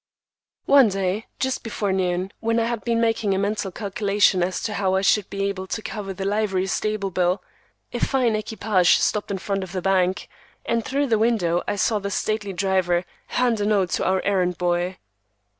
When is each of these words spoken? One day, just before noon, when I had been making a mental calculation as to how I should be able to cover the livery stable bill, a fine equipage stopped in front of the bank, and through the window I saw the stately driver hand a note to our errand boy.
One 0.65 0.89
day, 0.89 1.27
just 1.37 1.61
before 1.61 1.91
noon, 1.93 2.31
when 2.39 2.59
I 2.59 2.65
had 2.65 2.83
been 2.83 2.99
making 2.99 3.35
a 3.35 3.37
mental 3.37 3.69
calculation 3.71 4.41
as 4.41 4.59
to 4.63 4.73
how 4.73 4.95
I 4.95 5.01
should 5.03 5.29
be 5.29 5.43
able 5.43 5.67
to 5.67 5.81
cover 5.83 6.11
the 6.11 6.25
livery 6.25 6.65
stable 6.65 7.11
bill, 7.11 7.43
a 7.93 7.99
fine 7.99 8.35
equipage 8.35 8.97
stopped 8.97 9.29
in 9.29 9.37
front 9.37 9.61
of 9.63 9.73
the 9.73 9.79
bank, 9.83 10.27
and 10.65 10.83
through 10.83 11.05
the 11.05 11.19
window 11.19 11.61
I 11.67 11.75
saw 11.75 11.99
the 11.99 12.09
stately 12.09 12.51
driver 12.51 13.05
hand 13.27 13.59
a 13.61 13.65
note 13.67 13.91
to 13.91 14.03
our 14.05 14.23
errand 14.25 14.57
boy. 14.57 14.97